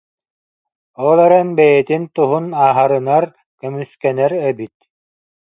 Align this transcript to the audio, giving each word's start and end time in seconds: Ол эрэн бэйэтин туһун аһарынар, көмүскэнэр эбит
Ол 1.07 1.17
эрэн 1.25 1.49
бэйэтин 1.57 2.03
туһун 2.15 2.45
аһарынар, 2.67 3.25
көмүскэнэр 3.61 4.31
эбит 4.49 4.75